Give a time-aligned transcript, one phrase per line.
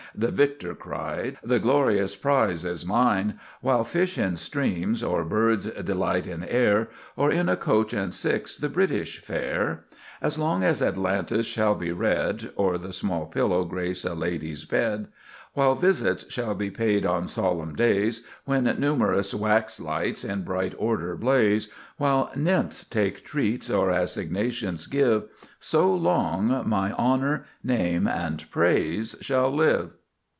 [0.13, 3.39] (The victor cried); the glorious prize is mine!
[3.61, 8.57] While fish in streams, or birds delight in air, Or in a coach and six
[8.57, 9.85] the British fair;
[10.21, 15.07] As long as Atalantis shall be read, Or the small pillow grace a lady's bed;
[15.53, 21.15] While visits shall be paid on solemn days, When numerous wax lights in bright order
[21.15, 25.23] blaze; While nymphs take treats, or assignations give,
[25.61, 29.93] So long my honor, name, and praise shall live!"